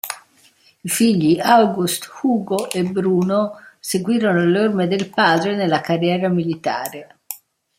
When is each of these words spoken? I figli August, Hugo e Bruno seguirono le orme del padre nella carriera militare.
I 0.83 0.89
figli 0.89 1.39
August, 1.39 2.09
Hugo 2.23 2.71
e 2.71 2.81
Bruno 2.81 3.59
seguirono 3.79 4.43
le 4.47 4.61
orme 4.63 4.87
del 4.87 5.11
padre 5.11 5.55
nella 5.55 5.79
carriera 5.81 6.27
militare. 6.27 7.19